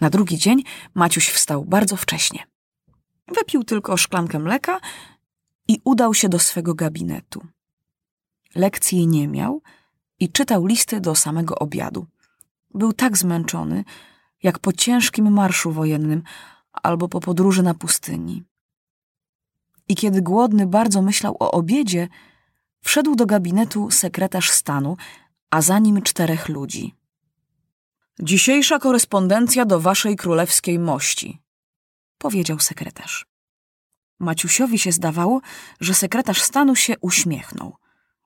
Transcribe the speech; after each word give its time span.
Na 0.00 0.10
drugi 0.10 0.38
dzień 0.38 0.62
Maciuś 0.94 1.28
wstał 1.28 1.64
bardzo 1.64 1.96
wcześnie. 1.96 2.46
Wypił 3.28 3.64
tylko 3.64 3.96
szklankę 3.96 4.38
mleka 4.38 4.80
i 5.68 5.80
udał 5.84 6.14
się 6.14 6.28
do 6.28 6.38
swego 6.38 6.74
gabinetu. 6.74 7.46
Lekcji 8.54 9.06
nie 9.06 9.28
miał 9.28 9.62
i 10.20 10.32
czytał 10.32 10.66
listy 10.66 11.00
do 11.00 11.14
samego 11.14 11.54
obiadu. 11.54 12.06
Był 12.74 12.92
tak 12.92 13.16
zmęczony, 13.16 13.84
jak 14.42 14.58
po 14.58 14.72
ciężkim 14.72 15.32
marszu 15.32 15.72
wojennym 15.72 16.22
albo 16.72 17.08
po 17.08 17.20
podróży 17.20 17.62
na 17.62 17.74
pustyni. 17.74 18.44
I 19.88 19.94
kiedy 19.94 20.22
głodny 20.22 20.66
bardzo 20.66 21.02
myślał 21.02 21.36
o 21.40 21.50
obiedzie, 21.50 22.08
wszedł 22.80 23.16
do 23.16 23.26
gabinetu 23.26 23.90
sekretarz 23.90 24.50
stanu, 24.50 24.96
a 25.50 25.62
za 25.62 25.78
nim 25.78 26.02
czterech 26.02 26.48
ludzi. 26.48 26.94
Dzisiejsza 28.20 28.78
korespondencja 28.78 29.64
do 29.64 29.80
waszej 29.80 30.16
królewskiej 30.16 30.78
mości, 30.78 31.42
powiedział 32.18 32.60
sekretarz. 32.60 33.26
Maciusiowi 34.18 34.78
się 34.78 34.92
zdawało, 34.92 35.40
że 35.80 35.94
sekretarz 35.94 36.42
stanu 36.42 36.76
się 36.76 36.94
uśmiechnął. 37.00 37.76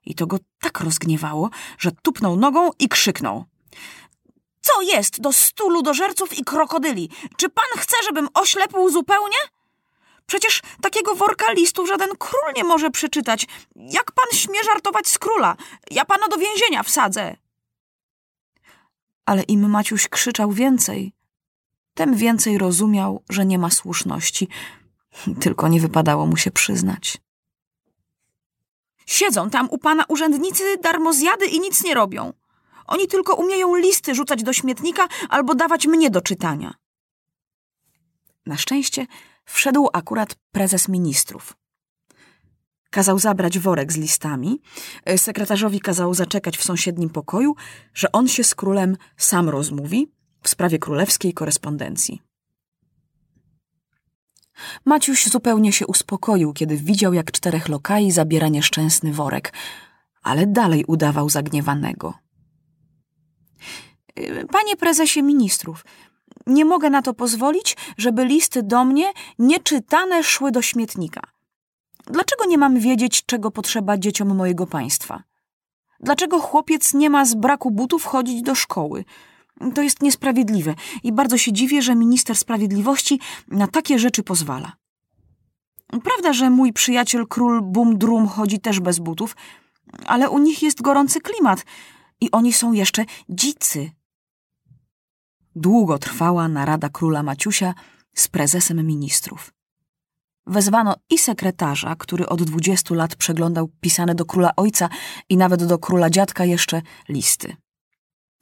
I 0.05 0.15
to 0.15 0.27
go 0.27 0.39
tak 0.61 0.81
rozgniewało, 0.81 1.51
że 1.79 1.91
tupnął 2.03 2.37
nogą 2.37 2.71
i 2.79 2.89
krzyknął. 2.89 3.45
Co 4.61 4.83
jest 4.83 5.21
do 5.21 5.33
stu 5.33 5.71
ludożerców 5.71 6.39
i 6.39 6.45
krokodyli? 6.45 7.11
Czy 7.37 7.49
pan 7.49 7.79
chce, 7.79 7.97
żebym 8.05 8.29
oślepł 8.35 8.91
zupełnie? 8.91 9.39
Przecież 10.27 10.63
takiego 10.83 11.15
worka 11.15 11.53
listów 11.53 11.89
żaden 11.89 12.11
król 12.19 12.53
nie 12.57 12.65
może 12.65 12.91
przeczytać. 12.91 13.47
Jak 13.77 14.13
pan 14.13 14.39
śmie 14.39 14.65
żartować 14.65 15.09
z 15.09 15.19
króla? 15.19 15.57
Ja 15.91 16.05
pana 16.05 16.29
do 16.29 16.37
więzienia 16.37 16.83
wsadzę. 16.83 17.37
Ale 19.31 19.43
im 19.43 19.71
Maciuś 19.71 20.09
krzyczał 20.09 20.53
więcej, 20.53 21.13
tem 21.95 22.15
więcej 22.15 22.59
rozumiał, 22.59 23.23
że 23.29 23.47
nie 23.47 23.59
ma 23.59 23.71
słuszności. 23.71 24.49
Tylko 25.41 25.69
nie 25.69 25.81
wypadało 25.81 26.27
mu 26.27 26.37
się 26.37 26.51
przyznać. 26.51 27.19
Siedzą 29.07 29.51
tam 29.51 29.69
u 29.71 29.79
pana 29.79 30.05
urzędnicy 30.09 30.77
darmozjady 30.83 31.47
i 31.47 31.61
nic 31.61 31.85
nie 31.85 31.95
robią. 31.95 32.33
Oni 32.87 33.07
tylko 33.09 33.35
umieją 33.35 33.75
listy 33.75 34.15
rzucać 34.15 34.43
do 34.43 34.53
śmietnika 34.53 35.09
albo 35.29 35.55
dawać 35.55 35.87
mnie 35.87 36.11
do 36.11 36.21
czytania. 36.21 36.75
Na 38.47 38.57
szczęście 38.57 39.07
wszedł 39.45 39.89
akurat 39.93 40.35
prezes 40.53 40.89
ministrów. 40.89 41.60
Kazał 42.91 43.19
zabrać 43.19 43.59
worek 43.59 43.93
z 43.93 43.97
listami, 43.97 44.61
e, 45.05 45.19
sekretarzowi 45.19 45.81
kazał 45.81 46.15
zaczekać 46.15 46.57
w 46.57 46.65
sąsiednim 46.65 47.11
pokoju, 47.11 47.55
że 47.95 48.13
on 48.13 48.29
się 48.29 48.45
z 48.45 48.55
królem 48.55 48.97
sam 49.17 49.49
rozmówi 49.49 50.13
w 50.43 50.49
sprawie 50.49 50.79
królewskiej 50.79 51.35
korespondencji. 51.35 52.23
Maciuś 54.85 55.27
zupełnie 55.27 55.73
się 55.73 55.87
uspokoił, 55.87 56.53
kiedy 56.53 56.77
widział, 56.77 57.13
jak 57.13 57.33
czterech 57.33 57.69
lokai 57.69 58.11
zabiera 58.11 58.49
nieszczęsny 58.49 59.13
worek, 59.13 59.53
ale 60.23 60.47
dalej 60.47 60.85
udawał 60.85 61.31
zagniewanego. 61.31 62.15
Panie 64.53 64.77
prezesie 64.77 65.23
ministrów, 65.23 65.85
nie 66.47 66.65
mogę 66.65 66.91
na 66.91 67.03
to 67.03 67.15
pozwolić, 67.15 67.77
żeby 67.99 68.25
listy 68.25 68.63
do 68.63 68.85
mnie 68.85 69.13
nieczytane 69.39 70.25
szły 70.25 70.53
do 70.53 70.63
śmietnika. 70.63 71.21
Dlaczego 72.11 72.45
nie 72.45 72.59
mam 72.59 72.81
wiedzieć, 72.81 73.27
czego 73.27 73.51
potrzeba 73.51 73.99
dzieciom 73.99 74.37
mojego 74.37 74.67
państwa? 74.67 75.23
Dlaczego 76.01 76.41
chłopiec 76.41 76.95
nie 76.95 77.11
ma 77.11 77.25
z 77.25 77.35
braku 77.35 77.71
butów 77.71 78.05
chodzić 78.05 78.43
do 78.43 78.55
szkoły? 78.55 79.05
To 79.75 79.83
jest 79.83 80.03
niesprawiedliwe 80.03 80.75
i 81.03 81.13
bardzo 81.13 81.39
się 81.39 81.53
dziwię, 81.53 81.83
że 81.83 81.95
minister 81.95 82.37
sprawiedliwości 82.37 83.21
na 83.49 83.67
takie 83.67 83.99
rzeczy 83.99 84.23
pozwala. 84.23 84.73
Prawda, 86.05 86.33
że 86.33 86.51
mój 86.51 86.73
przyjaciel 86.73 87.27
król 87.27 87.63
Bum-Drum 87.63 88.29
chodzi 88.29 88.61
też 88.61 88.81
bez 88.81 88.99
butów, 88.99 89.37
ale 90.07 90.31
u 90.31 90.39
nich 90.39 90.63
jest 90.63 90.83
gorący 90.83 91.21
klimat 91.21 91.65
i 92.21 92.31
oni 92.31 92.53
są 92.53 92.73
jeszcze 92.73 93.05
dzicy. 93.29 93.91
Długo 95.57 95.99
trwała 95.99 96.49
narada 96.49 96.89
króla 96.89 97.23
Maciusia 97.23 97.75
z 98.15 98.29
prezesem 98.29 98.87
ministrów. 98.87 99.53
Wezwano 100.51 100.95
i 101.11 101.19
sekretarza, 101.19 101.97
który 101.97 102.29
od 102.29 102.43
dwudziestu 102.43 102.95
lat 102.95 103.17
przeglądał 103.17 103.69
pisane 103.81 104.15
do 104.15 104.25
króla 104.25 104.57
ojca 104.57 104.89
i 105.29 105.37
nawet 105.37 105.65
do 105.65 105.79
króla 105.79 106.11
dziadka 106.11 106.45
jeszcze 106.45 106.83
listy. 107.09 107.57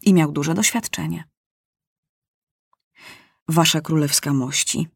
I 0.02 0.14
miał 0.14 0.32
duże 0.32 0.54
doświadczenie. 0.54 1.24
Wasza 3.48 3.80
królewska 3.80 4.32
mości. 4.32 4.88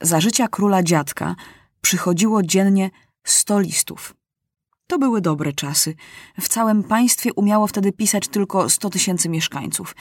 Za 0.00 0.20
życia 0.20 0.48
króla 0.48 0.82
dziadka 0.82 1.34
przychodziło 1.80 2.42
dziennie 2.42 2.90
sto 3.24 3.60
listów. 3.60 4.14
To 4.86 4.98
były 4.98 5.20
dobre 5.20 5.52
czasy. 5.52 5.94
W 6.40 6.48
całym 6.48 6.84
państwie 6.84 7.32
umiało 7.32 7.66
wtedy 7.66 7.92
pisać 7.92 8.28
tylko 8.28 8.70
sto 8.70 8.90
tysięcy 8.90 9.28
mieszkańców. 9.28 9.96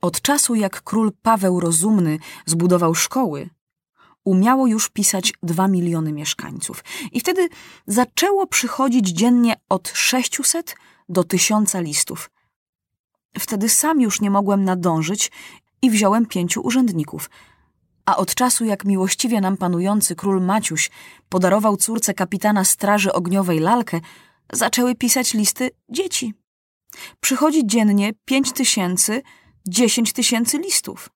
Od 0.00 0.20
czasu, 0.20 0.54
jak 0.54 0.82
król 0.82 1.12
Paweł 1.22 1.60
Rozumny 1.60 2.18
zbudował 2.46 2.94
szkoły, 2.94 3.50
umiało 4.24 4.66
już 4.66 4.88
pisać 4.88 5.32
dwa 5.42 5.68
miliony 5.68 6.12
mieszkańców. 6.12 6.84
I 7.12 7.20
wtedy 7.20 7.48
zaczęło 7.86 8.46
przychodzić 8.46 9.08
dziennie 9.08 9.54
od 9.68 9.88
sześciuset 9.88 10.76
do 11.08 11.24
tysiąca 11.24 11.80
listów. 11.80 12.30
Wtedy 13.38 13.68
sam 13.68 14.00
już 14.00 14.20
nie 14.20 14.30
mogłem 14.30 14.64
nadążyć 14.64 15.30
i 15.82 15.90
wziąłem 15.90 16.26
pięciu 16.26 16.60
urzędników. 16.60 17.30
A 18.06 18.16
od 18.16 18.34
czasu, 18.34 18.64
jak 18.64 18.84
miłościwie 18.84 19.40
nam 19.40 19.56
panujący 19.56 20.16
król 20.16 20.42
Maciuś 20.42 20.90
podarował 21.28 21.76
córce 21.76 22.14
kapitana 22.14 22.64
Straży 22.64 23.12
Ogniowej 23.12 23.60
lalkę, 23.60 24.00
zaczęły 24.52 24.94
pisać 24.94 25.34
listy 25.34 25.70
dzieci. 25.88 26.34
Przychodzi 27.20 27.66
dziennie 27.66 28.12
pięć 28.24 28.52
tysięcy, 28.52 29.22
dziesięć 29.68 30.12
tysięcy 30.12 30.58
listów. 30.58 31.13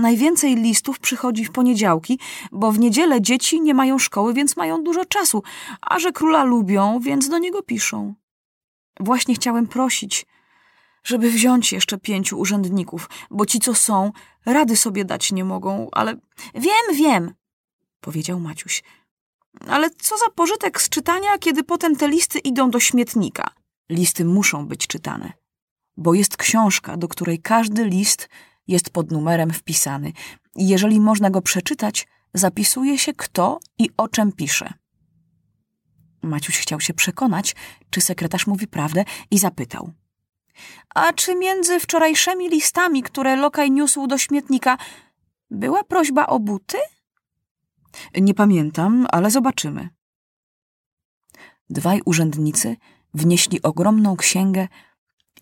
Najwięcej 0.00 0.56
listów 0.56 0.98
przychodzi 0.98 1.44
w 1.44 1.52
poniedziałki, 1.52 2.18
bo 2.52 2.72
w 2.72 2.78
niedzielę 2.78 3.22
dzieci 3.22 3.60
nie 3.60 3.74
mają 3.74 3.98
szkoły, 3.98 4.34
więc 4.34 4.56
mają 4.56 4.82
dużo 4.84 5.04
czasu, 5.04 5.42
a 5.80 5.98
że 5.98 6.12
króla 6.12 6.44
lubią, 6.44 7.00
więc 7.00 7.28
do 7.28 7.38
niego 7.38 7.62
piszą. 7.62 8.14
Właśnie 9.00 9.34
chciałem 9.34 9.66
prosić, 9.66 10.26
żeby 11.04 11.30
wziąć 11.30 11.72
jeszcze 11.72 11.98
pięciu 11.98 12.38
urzędników, 12.38 13.10
bo 13.30 13.46
ci, 13.46 13.60
co 13.60 13.74
są, 13.74 14.12
rady 14.46 14.76
sobie 14.76 15.04
dać 15.04 15.32
nie 15.32 15.44
mogą, 15.44 15.88
ale 15.92 16.16
wiem, 16.54 16.96
wiem, 16.96 17.34
powiedział 18.00 18.40
Maciuś. 18.40 18.82
Ale 19.68 19.90
co 19.90 20.16
za 20.16 20.30
pożytek 20.34 20.82
z 20.82 20.88
czytania, 20.88 21.38
kiedy 21.38 21.64
potem 21.64 21.96
te 21.96 22.08
listy 22.08 22.38
idą 22.38 22.70
do 22.70 22.80
śmietnika? 22.80 23.50
Listy 23.88 24.24
muszą 24.24 24.66
być 24.66 24.86
czytane, 24.86 25.32
bo 25.96 26.14
jest 26.14 26.36
książka, 26.36 26.96
do 26.96 27.08
której 27.08 27.38
każdy 27.38 27.84
list 27.84 28.28
jest 28.68 28.90
pod 28.90 29.10
numerem 29.10 29.50
wpisany. 29.50 30.12
Jeżeli 30.56 31.00
można 31.00 31.30
go 31.30 31.42
przeczytać, 31.42 32.06
zapisuje 32.34 32.98
się 32.98 33.12
kto 33.12 33.60
i 33.78 33.90
o 33.96 34.08
czym 34.08 34.32
pisze. 34.32 34.72
Maciuś 36.22 36.58
chciał 36.58 36.80
się 36.80 36.94
przekonać, 36.94 37.56
czy 37.90 38.00
sekretarz 38.00 38.46
mówi 38.46 38.66
prawdę 38.66 39.04
i 39.30 39.38
zapytał. 39.38 39.92
A 40.94 41.12
czy 41.12 41.36
między 41.36 41.80
wczorajszymi 41.80 42.48
listami, 42.48 43.02
które 43.02 43.36
lokaj 43.36 43.70
niósł 43.70 44.06
do 44.06 44.18
śmietnika, 44.18 44.78
była 45.50 45.84
prośba 45.84 46.26
o 46.26 46.40
buty? 46.40 46.78
Nie 48.20 48.34
pamiętam, 48.34 49.06
ale 49.10 49.30
zobaczymy. 49.30 49.88
Dwaj 51.70 52.00
urzędnicy 52.04 52.76
wnieśli 53.14 53.62
ogromną 53.62 54.16
księgę 54.16 54.68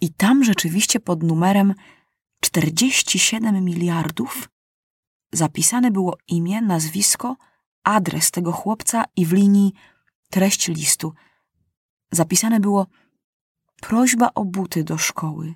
i 0.00 0.12
tam 0.12 0.44
rzeczywiście 0.44 1.00
pod 1.00 1.22
numerem 1.22 1.74
47 2.46 3.64
miliardów 3.64 4.48
zapisane 5.32 5.90
było 5.90 6.18
imię, 6.28 6.62
nazwisko, 6.62 7.36
adres 7.84 8.30
tego 8.30 8.52
chłopca 8.52 9.04
i 9.16 9.26
w 9.26 9.32
linii 9.32 9.72
treść 10.30 10.68
listu. 10.68 11.14
Zapisane 12.12 12.60
było 12.60 12.86
prośba 13.80 14.30
o 14.34 14.44
buty 14.44 14.84
do 14.84 14.98
szkoły. 14.98 15.54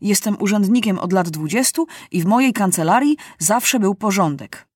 Jestem 0.00 0.36
urzędnikiem 0.40 0.98
od 0.98 1.12
lat 1.12 1.28
dwudziestu 1.28 1.86
i 2.10 2.22
w 2.22 2.26
mojej 2.26 2.52
kancelarii 2.52 3.16
zawsze 3.38 3.80
był 3.80 3.94
porządek. 3.94 4.68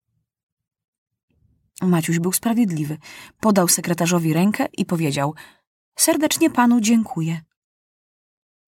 Maciuś 1.81 2.19
był 2.19 2.34
sprawiedliwy. 2.34 2.98
Podał 3.40 3.68
sekretarzowi 3.68 4.34
rękę 4.34 4.68
i 4.78 4.86
powiedział: 4.86 5.36
Serdecznie 5.96 6.50
panu 6.50 6.81
dziękuję. 6.81 7.42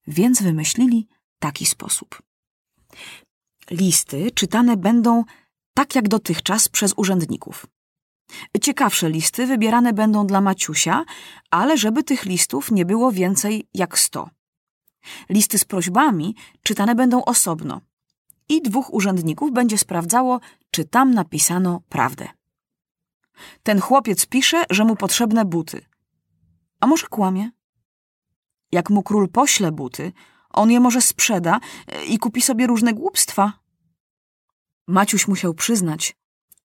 Więc 0.07 0.41
wymyślili 0.41 1.07
taki 1.43 1.65
sposób. 1.65 2.21
Listy 3.71 4.31
czytane 4.31 4.77
będą 4.77 5.23
tak 5.73 5.95
jak 5.95 6.07
dotychczas 6.07 6.69
przez 6.69 6.93
urzędników. 6.97 7.65
Ciekawsze 8.61 9.09
listy 9.09 9.47
wybierane 9.47 9.93
będą 9.93 10.27
dla 10.27 10.41
Maciusia, 10.41 11.05
ale 11.51 11.77
żeby 11.77 12.03
tych 12.03 12.25
listów 12.25 12.71
nie 12.71 12.85
było 12.85 13.11
więcej 13.11 13.67
jak 13.73 13.99
sto. 13.99 14.29
Listy 15.29 15.57
z 15.57 15.65
prośbami 15.65 16.35
czytane 16.63 16.95
będą 16.95 17.23
osobno. 17.25 17.81
i 18.49 18.61
dwóch 18.61 18.93
urzędników 18.93 19.51
będzie 19.51 19.77
sprawdzało, 19.77 20.39
czy 20.71 20.85
tam 20.85 21.13
napisano 21.13 21.81
prawdę. 21.89 22.27
Ten 23.63 23.79
chłopiec 23.79 24.25
pisze, 24.25 24.63
że 24.69 24.83
mu 24.85 24.95
potrzebne 24.95 25.45
buty. 25.45 25.85
A 26.79 26.87
może 26.87 27.07
kłamie? 27.07 27.51
Jak 28.71 28.89
mu 28.89 29.03
król 29.03 29.29
pośle 29.29 29.71
buty, 29.71 30.11
on 30.53 30.71
je 30.71 30.79
może 30.79 31.01
sprzeda 31.01 31.59
e, 31.87 32.05
i 32.05 32.17
kupi 32.17 32.41
sobie 32.41 32.67
różne 32.67 32.93
głupstwa. 32.93 33.53
Maciuś 34.87 35.27
musiał 35.27 35.53
przyznać, 35.53 36.15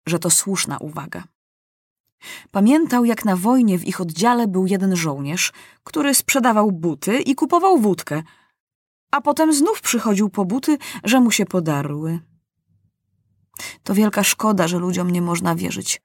że 0.06 0.19
to 0.19 0.31
słuszna 0.31 0.79
uwaga. 0.79 1.25
Pamiętał, 2.50 3.05
jak 3.05 3.25
na 3.25 3.37
wojnie 3.37 3.79
w 3.79 3.87
ich 3.87 4.00
oddziale 4.00 4.49
był 4.49 4.67
jeden 4.67 4.96
żołnierz, 4.96 5.52
który 5.85 6.14
sprzedawał 6.14 6.73
buty 6.73 7.20
i 7.20 7.35
kupował 7.35 7.79
wódkę, 7.79 8.23
a 9.11 9.20
potem 9.20 9.52
znów 9.52 9.81
przychodził 9.81 10.29
po 10.29 10.44
buty, 10.44 10.79
że 11.05 11.20
mu 11.20 11.31
się 11.31 11.46
podarły. 11.46 12.20
To 13.82 13.94
wielka 13.94 14.25
szkoda, 14.25 14.69
że 14.69 14.79
ludziom 14.79 15.11
nie 15.11 15.23
można 15.23 15.55
wierzyć. 15.55 16.02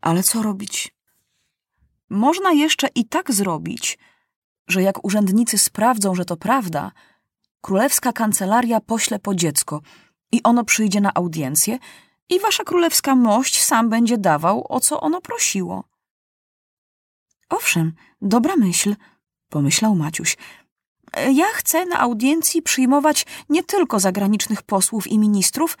Ale 0.00 0.22
co 0.22 0.42
robić? 0.42 0.94
Można 2.10 2.52
jeszcze 2.52 2.88
i 2.94 3.04
tak 3.04 3.32
zrobić, 3.32 3.98
że 4.68 4.82
jak 4.82 5.04
urzędnicy 5.04 5.58
sprawdzą, 5.58 6.14
że 6.14 6.24
to 6.24 6.36
prawda, 6.36 6.92
królewska 7.60 8.12
kancelaria 8.12 8.80
pośle 8.80 9.18
po 9.18 9.34
dziecko 9.34 9.80
i 10.32 10.42
ono 10.42 10.64
przyjdzie 10.64 11.00
na 11.00 11.14
audiencję 11.14 11.78
i 12.28 12.40
wasza 12.40 12.64
królewska 12.64 13.14
mość 13.14 13.62
sam 13.62 13.88
będzie 13.88 14.18
dawał, 14.18 14.66
o 14.68 14.80
co 14.80 15.00
ono 15.00 15.20
prosiło. 15.20 15.84
Owszem, 17.48 17.92
dobra 18.22 18.56
myśl, 18.56 18.96
pomyślał 19.48 19.94
Maciuś. 19.94 20.36
Ja 21.32 21.46
chcę 21.54 21.86
na 21.86 21.98
audiencji 21.98 22.62
przyjmować 22.62 23.26
nie 23.48 23.64
tylko 23.64 24.00
zagranicznych 24.00 24.62
posłów 24.62 25.06
i 25.06 25.18
ministrów, 25.18 25.78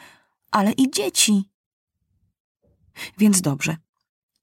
ale 0.50 0.72
i 0.72 0.90
dzieci. 0.90 1.50
Więc 3.18 3.40
dobrze. 3.40 3.76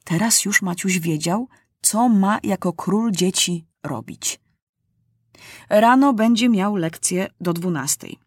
Teraz 0.04 0.46
już 0.46 0.62
Maciuś 0.62 1.00
wiedział, 1.00 1.48
co 1.82 2.10
ma 2.10 2.40
jako 2.44 2.74
król 2.74 3.12
dzieci 3.12 3.66
robić. 3.84 4.40
Rano 5.70 6.14
będzie 6.14 6.50
miał 6.50 6.76
lekcję 6.76 7.28
do 7.42 7.54
dwunastej. 7.54 8.20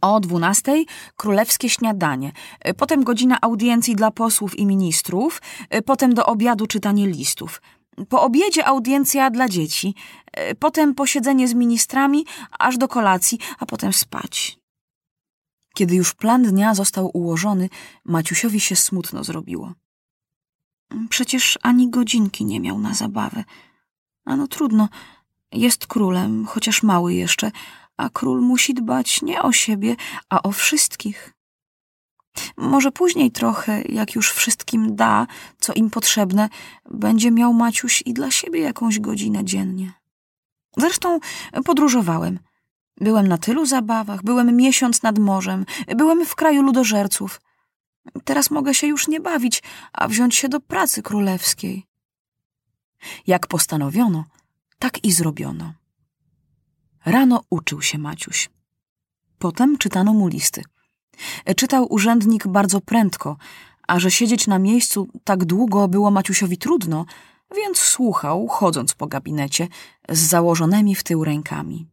O 0.00 0.20
dwunastej 0.20 0.86
królewskie 1.16 1.68
śniadanie, 1.68 2.32
potem 2.76 3.04
godzina 3.04 3.38
audiencji 3.40 3.96
dla 3.96 4.10
posłów 4.10 4.58
i 4.58 4.66
ministrów, 4.66 5.42
potem 5.86 6.14
do 6.14 6.26
obiadu 6.26 6.66
czytanie 6.66 7.06
listów. 7.06 7.62
Po 8.08 8.22
obiedzie 8.22 8.66
audiencja 8.66 9.30
dla 9.30 9.48
dzieci, 9.48 9.94
potem 10.58 10.94
posiedzenie 10.94 11.48
z 11.48 11.54
ministrami, 11.54 12.24
aż 12.58 12.78
do 12.78 12.88
kolacji, 12.88 13.38
a 13.58 13.66
potem 13.66 13.92
spać. 13.92 14.58
Kiedy 15.74 15.94
już 15.94 16.14
plan 16.14 16.42
dnia 16.42 16.74
został 16.74 17.10
ułożony, 17.14 17.68
Maciusiowi 18.04 18.60
się 18.60 18.76
smutno 18.76 19.24
zrobiło. 19.24 19.72
Przecież 21.08 21.58
ani 21.62 21.90
godzinki 21.90 22.44
nie 22.44 22.60
miał 22.60 22.78
na 22.78 22.94
zabawę. 22.94 23.44
A 24.24 24.36
no 24.36 24.48
trudno, 24.48 24.88
jest 25.52 25.86
królem, 25.86 26.46
chociaż 26.46 26.82
mały 26.82 27.14
jeszcze, 27.14 27.50
a 27.96 28.08
król 28.08 28.40
musi 28.40 28.74
dbać 28.74 29.22
nie 29.22 29.42
o 29.42 29.52
siebie, 29.52 29.96
a 30.28 30.42
o 30.42 30.52
wszystkich. 30.52 31.32
Może 32.56 32.92
później 32.92 33.30
trochę, 33.30 33.82
jak 33.82 34.14
już 34.14 34.32
wszystkim 34.32 34.96
da, 34.96 35.26
co 35.60 35.72
im 35.72 35.90
potrzebne, 35.90 36.48
będzie 36.90 37.30
miał 37.30 37.54
Maciuś 37.54 38.02
i 38.06 38.14
dla 38.14 38.30
siebie 38.30 38.60
jakąś 38.60 39.00
godzinę 39.00 39.44
dziennie. 39.44 39.92
Zresztą 40.76 41.18
podróżowałem. 41.64 42.38
Byłem 43.00 43.28
na 43.28 43.38
tylu 43.38 43.66
zabawach, 43.66 44.22
byłem 44.22 44.56
miesiąc 44.56 45.02
nad 45.02 45.18
morzem, 45.18 45.66
byłem 45.96 46.26
w 46.26 46.34
kraju 46.34 46.62
ludożerców. 46.62 47.40
Teraz 48.24 48.50
mogę 48.50 48.74
się 48.74 48.86
już 48.86 49.08
nie 49.08 49.20
bawić, 49.20 49.62
a 49.92 50.08
wziąć 50.08 50.34
się 50.34 50.48
do 50.48 50.60
pracy 50.60 51.02
królewskiej. 51.02 51.86
Jak 53.26 53.46
postanowiono, 53.46 54.24
tak 54.82 55.04
i 55.04 55.12
zrobiono. 55.12 55.72
Rano 57.04 57.40
uczył 57.50 57.82
się 57.82 57.98
Maciuś. 57.98 58.50
Potem 59.38 59.78
czytano 59.78 60.12
mu 60.12 60.26
listy. 60.28 60.62
Czytał 61.56 61.92
urzędnik 61.92 62.46
bardzo 62.46 62.80
prędko, 62.80 63.36
a 63.88 64.00
że 64.00 64.10
siedzieć 64.10 64.46
na 64.46 64.58
miejscu 64.58 65.08
tak 65.24 65.44
długo 65.44 65.88
było 65.88 66.10
Maciusiowi 66.10 66.58
trudno, 66.58 67.04
więc 67.56 67.78
słuchał, 67.78 68.48
chodząc 68.48 68.94
po 68.94 69.06
gabinecie, 69.06 69.68
z 70.08 70.18
założonymi 70.18 70.94
w 70.94 71.02
tył 71.02 71.24
rękami. 71.24 71.86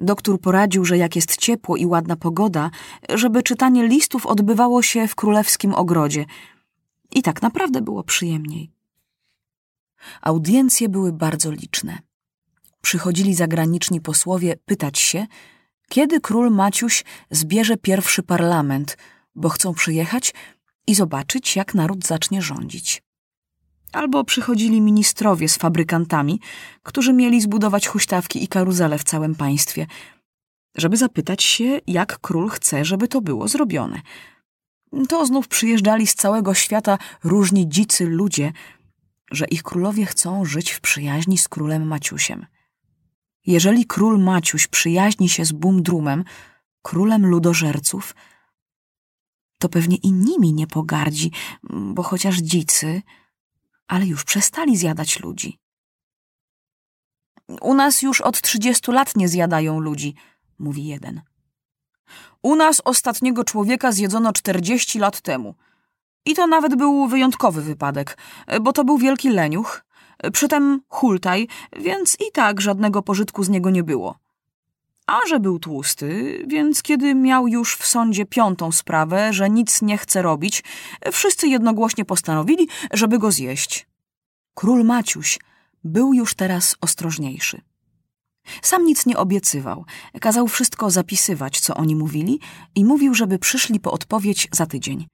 Doktor 0.00 0.40
poradził, 0.40 0.84
że 0.84 0.98
jak 0.98 1.16
jest 1.16 1.36
ciepło 1.36 1.76
i 1.76 1.86
ładna 1.86 2.16
pogoda, 2.16 2.70
żeby 3.14 3.42
czytanie 3.42 3.86
listów 3.86 4.26
odbywało 4.26 4.82
się 4.82 5.08
w 5.08 5.14
królewskim 5.14 5.74
ogrodzie. 5.74 6.24
I 7.10 7.22
tak 7.22 7.42
naprawdę 7.42 7.80
było 7.80 8.04
przyjemniej. 8.04 8.81
Audiencje 10.22 10.88
były 10.88 11.12
bardzo 11.12 11.50
liczne. 11.50 11.98
Przychodzili 12.82 13.34
zagraniczni 13.34 14.00
posłowie 14.00 14.56
pytać 14.64 14.98
się, 14.98 15.26
kiedy 15.88 16.20
król 16.20 16.50
Maciuś 16.50 17.04
zbierze 17.30 17.76
pierwszy 17.76 18.22
parlament, 18.22 18.98
bo 19.34 19.48
chcą 19.48 19.74
przyjechać 19.74 20.34
i 20.86 20.94
zobaczyć, 20.94 21.56
jak 21.56 21.74
naród 21.74 22.06
zacznie 22.06 22.42
rządzić. 22.42 23.02
Albo 23.92 24.24
przychodzili 24.24 24.80
ministrowie 24.80 25.48
z 25.48 25.56
fabrykantami, 25.56 26.40
którzy 26.82 27.12
mieli 27.12 27.40
zbudować 27.40 27.88
huśtawki 27.88 28.44
i 28.44 28.48
karuzele 28.48 28.98
w 28.98 29.04
całym 29.04 29.34
państwie, 29.34 29.86
żeby 30.76 30.96
zapytać 30.96 31.42
się, 31.42 31.80
jak 31.86 32.18
król 32.20 32.48
chce, 32.50 32.84
żeby 32.84 33.08
to 33.08 33.20
było 33.20 33.48
zrobione. 33.48 34.00
To 35.08 35.26
znów 35.26 35.48
przyjeżdżali 35.48 36.06
z 36.06 36.14
całego 36.14 36.54
świata 36.54 36.98
różni 37.24 37.68
dzicy 37.68 38.06
ludzie, 38.06 38.52
że 39.32 39.46
ich 39.46 39.62
królowie 39.62 40.06
chcą 40.06 40.44
żyć 40.44 40.70
w 40.70 40.80
przyjaźni 40.80 41.38
z 41.38 41.48
królem 41.48 41.86
Maciusiem. 41.86 42.46
Jeżeli 43.46 43.86
król 43.86 44.22
Maciuś 44.22 44.66
przyjaźni 44.66 45.28
się 45.28 45.44
z 45.44 45.52
Bumdrumem, 45.52 46.24
królem 46.82 47.26
ludożerców, 47.26 48.14
to 49.58 49.68
pewnie 49.68 49.96
i 49.96 50.12
nimi 50.12 50.52
nie 50.52 50.66
pogardzi, 50.66 51.32
bo 51.70 52.02
chociaż 52.02 52.36
dzicy, 52.36 53.02
ale 53.88 54.06
już 54.06 54.24
przestali 54.24 54.76
zjadać 54.76 55.20
ludzi. 55.20 55.58
U 57.60 57.74
nas 57.74 58.02
już 58.02 58.20
od 58.20 58.40
trzydziestu 58.40 58.92
lat 58.92 59.16
nie 59.16 59.28
zjadają 59.28 59.80
ludzi, 59.80 60.14
mówi 60.58 60.86
jeden. 60.86 61.20
U 62.42 62.56
nas 62.56 62.82
ostatniego 62.84 63.44
człowieka 63.44 63.92
zjedzono 63.92 64.32
czterdzieści 64.32 64.98
lat 64.98 65.20
temu. 65.20 65.54
I 66.26 66.34
to 66.34 66.46
nawet 66.46 66.74
był 66.74 67.06
wyjątkowy 67.06 67.62
wypadek, 67.62 68.18
bo 68.60 68.72
to 68.72 68.84
był 68.84 68.98
wielki 68.98 69.30
leniuch, 69.30 69.84
przytem 70.32 70.80
hultaj, 70.88 71.48
więc 71.76 72.14
i 72.14 72.32
tak 72.32 72.60
żadnego 72.60 73.02
pożytku 73.02 73.44
z 73.44 73.48
niego 73.48 73.70
nie 73.70 73.82
było. 73.82 74.18
A 75.06 75.18
że 75.28 75.40
był 75.40 75.58
tłusty, 75.58 76.42
więc 76.46 76.82
kiedy 76.82 77.14
miał 77.14 77.48
już 77.48 77.76
w 77.76 77.86
sądzie 77.86 78.26
piątą 78.26 78.72
sprawę, 78.72 79.32
że 79.32 79.50
nic 79.50 79.82
nie 79.82 79.98
chce 79.98 80.22
robić, 80.22 80.64
wszyscy 81.12 81.48
jednogłośnie 81.48 82.04
postanowili, 82.04 82.68
żeby 82.92 83.18
go 83.18 83.32
zjeść. 83.32 83.86
Król 84.54 84.84
Maciuś 84.84 85.38
był 85.84 86.14
już 86.14 86.34
teraz 86.34 86.76
ostrożniejszy. 86.80 87.60
Sam 88.62 88.84
nic 88.84 89.06
nie 89.06 89.16
obiecywał, 89.16 89.84
kazał 90.20 90.48
wszystko 90.48 90.90
zapisywać, 90.90 91.60
co 91.60 91.74
oni 91.74 91.96
mówili 91.96 92.40
i 92.74 92.84
mówił, 92.84 93.14
żeby 93.14 93.38
przyszli 93.38 93.80
po 93.80 93.92
odpowiedź 93.92 94.48
za 94.52 94.66
tydzień, 94.66 95.06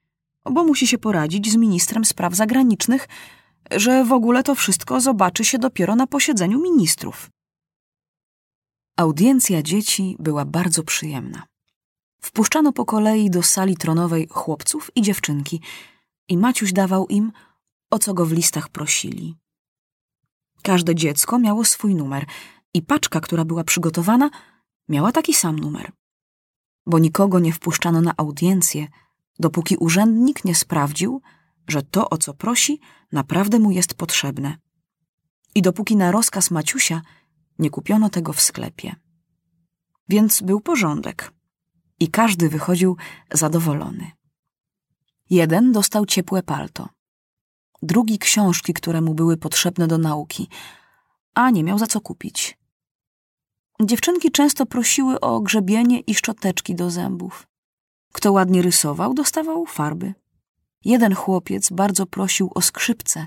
bo 0.51 0.65
musi 0.65 0.87
się 0.87 0.99
poradzić 0.99 1.53
z 1.53 1.57
ministrem 1.57 2.05
spraw 2.05 2.35
zagranicznych, 2.35 3.09
że 3.71 4.05
w 4.05 4.13
ogóle 4.13 4.43
to 4.43 4.55
wszystko 4.55 5.01
zobaczy 5.01 5.45
się 5.45 5.59
dopiero 5.59 5.97
na 5.97 6.07
posiedzeniu 6.07 6.63
ministrów. 6.63 7.31
Audiencja 8.97 9.63
dzieci 9.63 10.17
była 10.19 10.45
bardzo 10.45 10.83
przyjemna. 10.83 11.43
Wpuszczano 12.21 12.73
po 12.73 12.85
kolei 12.85 13.31
do 13.31 13.43
sali 13.43 13.77
tronowej 13.77 14.29
chłopców 14.31 14.91
i 14.95 15.03
dziewczynki 15.03 15.61
i 16.29 16.39
Maciuś 16.39 16.73
dawał 16.73 17.07
im, 17.07 17.33
o 17.91 17.99
co 17.99 18.15
go 18.15 18.27
w 18.27 18.33
listach 18.33 18.69
prosili. 18.69 19.37
Każde 20.63 20.95
dziecko 20.95 21.39
miało 21.39 21.65
swój 21.65 21.95
numer 21.95 22.27
i 22.75 22.83
paczka, 22.83 23.21
która 23.21 23.45
była 23.45 23.65
przygotowana, 23.65 24.31
miała 24.89 25.13
taki 25.13 25.35
sam 25.35 25.59
numer. 25.59 25.93
Bo 26.87 26.99
nikogo 26.99 27.39
nie 27.39 27.53
wpuszczano 27.53 28.01
na 28.01 28.13
audiencję, 28.17 28.89
dopóki 29.39 29.77
urzędnik 29.77 30.45
nie 30.45 30.55
sprawdził, 30.55 31.23
że 31.69 31.83
to, 31.83 32.11
o 32.11 32.19
co 32.19 32.35
prosi, 32.35 32.81
naprawdę 33.13 33.59
mu 33.59 33.71
jest 33.71 33.95
potrzebne. 33.95 34.57
I 35.55 35.63
dopóki 35.63 35.97
na 35.97 36.11
rozkaz 36.11 36.51
Maciusia 36.51 37.03
nie 37.59 37.71
kupiono 37.71 38.11
tego 38.11 38.33
w 38.33 38.41
sklepie. 38.41 38.97
Więc 40.09 40.43
był 40.43 40.61
porządek 40.61 41.33
i 42.01 42.09
każdy 42.09 42.49
wychodził 42.49 42.97
zadowolony. 43.33 44.11
Jeden 45.31 45.73
dostał 45.73 46.07
ciepłe 46.07 46.43
palto, 46.43 46.89
drugi 47.83 48.19
książki, 48.19 48.75
które 48.75 49.01
mu 49.01 49.15
były 49.15 49.37
potrzebne 49.37 49.87
do 49.87 49.99
nauki, 49.99 50.49
a 51.35 51.51
nie 51.51 51.65
miał 51.65 51.79
za 51.79 51.87
co 51.87 52.01
kupić. 52.01 52.59
Dziewczynki 53.83 54.31
często 54.31 54.67
prosiły 54.67 55.21
o 55.21 55.41
grzebienie 55.41 56.01
i 56.01 56.15
szczoteczki 56.15 56.75
do 56.75 56.91
zębów. 56.91 57.48
Kto 58.13 58.33
ładnie 58.33 58.63
rysował, 58.63 59.15
dostawał 59.15 59.67
farby. 59.67 60.15
Jeden 60.85 61.15
chłopiec 61.15 61.71
bardzo 61.71 62.07
prosił 62.07 62.51
o 62.55 62.63
skrzypce, 62.63 63.27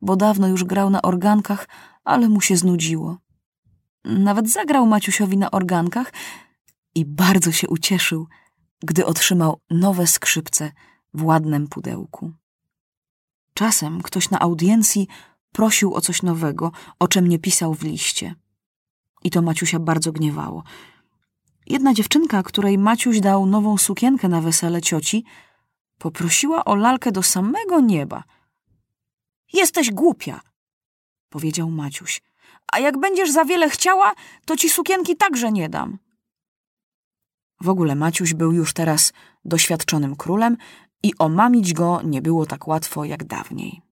bo 0.00 0.16
dawno 0.16 0.48
już 0.48 0.64
grał 0.64 0.90
na 0.90 1.02
organkach, 1.02 1.68
ale 2.04 2.28
mu 2.28 2.40
się 2.40 2.56
znudziło. 2.56 3.18
Nawet 4.04 4.50
zagrał 4.50 4.86
Maciusiowi 4.86 5.36
na 5.36 5.50
organkach 5.50 6.12
i 6.94 7.04
bardzo 7.04 7.52
się 7.52 7.68
ucieszył, 7.68 8.26
gdy 8.82 9.06
otrzymał 9.06 9.60
nowe 9.70 10.06
skrzypce 10.06 10.72
w 11.14 11.24
ładnym 11.24 11.68
pudełku. 11.68 12.32
Czasem 13.54 14.02
ktoś 14.02 14.30
na 14.30 14.40
audiencji 14.40 15.08
prosił 15.52 15.94
o 15.94 16.00
coś 16.00 16.22
nowego, 16.22 16.72
o 16.98 17.08
czym 17.08 17.28
nie 17.28 17.38
pisał 17.38 17.74
w 17.74 17.82
liście. 17.82 18.34
I 19.24 19.30
to 19.30 19.42
Maciusia 19.42 19.78
bardzo 19.78 20.12
gniewało. 20.12 20.62
Jedna 21.66 21.94
dziewczynka, 21.94 22.42
której 22.42 22.78
Maciuś 22.78 23.20
dał 23.20 23.46
nową 23.46 23.78
sukienkę 23.78 24.28
na 24.28 24.40
wesele 24.40 24.82
cioci, 24.82 25.24
poprosiła 25.98 26.64
o 26.64 26.74
lalkę 26.74 27.12
do 27.12 27.22
samego 27.22 27.80
nieba. 27.80 28.24
Jesteś 29.52 29.90
głupia, 29.90 30.40
powiedział 31.28 31.70
Maciuś. 31.70 32.22
A 32.72 32.78
jak 32.78 32.98
będziesz 32.98 33.30
za 33.32 33.44
wiele 33.44 33.70
chciała, 33.70 34.14
to 34.44 34.56
ci 34.56 34.68
sukienki 34.68 35.16
także 35.16 35.52
nie 35.52 35.68
dam. 35.68 35.98
W 37.60 37.68
ogóle 37.68 37.94
Maciuś 37.94 38.34
był 38.34 38.52
już 38.52 38.72
teraz 38.72 39.12
doświadczonym 39.44 40.16
królem 40.16 40.56
i 41.02 41.12
omamić 41.18 41.72
go 41.72 42.00
nie 42.04 42.22
było 42.22 42.46
tak 42.46 42.68
łatwo 42.68 43.04
jak 43.04 43.24
dawniej. 43.24 43.82